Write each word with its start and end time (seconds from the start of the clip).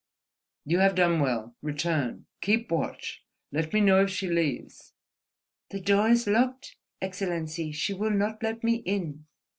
"You 0.65 0.79
have 0.79 0.95
done 0.95 1.19
well. 1.19 1.55
Return, 1.61 2.25
keep 2.41 2.71
watch, 2.71 3.23
let 3.51 3.71
me 3.71 3.81
know 3.81 4.01
if 4.01 4.09
she 4.09 4.27
leaves—" 4.27 4.93
"The 5.69 5.79
door 5.79 6.07
is 6.09 6.25
locked, 6.25 6.75
Excellency: 7.03 7.71
she 7.71 7.93
will 7.93 8.09
not 8.09 8.41
let 8.41 8.63
me 8.63 8.77
in." 8.77 9.27